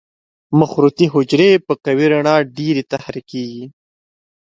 [0.59, 3.65] مخروطي حجرې په قوي رڼا ډېرې تحریکېږي.